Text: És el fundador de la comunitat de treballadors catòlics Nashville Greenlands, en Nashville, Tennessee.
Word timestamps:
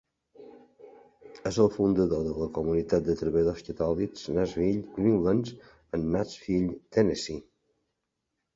És 1.49 1.59
el 1.65 1.69
fundador 1.75 2.23
de 2.29 2.31
la 2.37 2.47
comunitat 2.55 3.05
de 3.11 3.17
treballadors 3.21 3.63
catòlics 3.69 4.25
Nashville 4.39 4.83
Greenlands, 4.97 5.55
en 5.99 6.09
Nashville, 6.17 6.83
Tennessee. 6.99 7.47